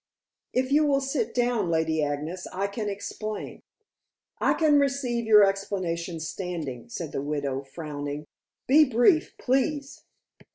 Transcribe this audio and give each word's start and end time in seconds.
"If 0.51 0.71
you 0.71 0.83
will 0.83 0.99
sit 0.99 1.31
down, 1.31 1.69
Lady 1.69 2.01
Agnes, 2.01 2.47
I 2.51 2.65
can 2.65 2.89
explain." 2.89 3.61
"I 4.39 4.55
can 4.55 4.79
receive 4.79 5.27
your 5.27 5.43
explanation 5.45 6.19
standing," 6.19 6.89
said 6.89 7.11
the 7.11 7.21
widow, 7.21 7.61
frowning. 7.61 8.25
"Be 8.65 8.83
brief, 8.83 9.37
please." 9.37 10.01